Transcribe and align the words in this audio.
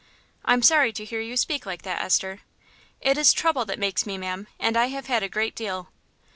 "I'm 0.43 0.63
sorry 0.63 0.91
to 0.93 1.05
hear 1.05 1.21
you 1.21 1.37
speak 1.37 1.67
like 1.67 1.83
that, 1.83 2.01
Esther." 2.01 2.39
"It 3.01 3.19
is 3.19 3.33
trouble 3.33 3.65
that 3.65 3.77
makes 3.77 4.03
me, 4.07 4.17
ma'am, 4.17 4.47
and 4.59 4.75
I 4.75 4.87
have 4.87 5.05
had 5.05 5.21
a 5.21 5.29
great 5.29 5.53
deal." 5.55 5.89